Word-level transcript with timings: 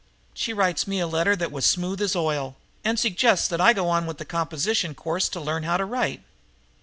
She 0.33 0.51
writes 0.51 0.87
me 0.87 0.99
a 0.99 1.05
letter 1.05 1.35
that 1.35 1.51
was 1.51 1.63
smooth 1.63 2.01
as 2.01 2.15
oil 2.15 2.55
and 2.83 2.97
suggests 2.97 3.47
that 3.49 3.61
I 3.61 3.71
go 3.71 3.87
on 3.87 4.07
with 4.07 4.19
a 4.19 4.25
composition 4.25 4.95
course 4.95 5.29
to 5.29 5.39
learn 5.39 5.61
how 5.61 5.77
to 5.77 5.85
write." 5.85 6.23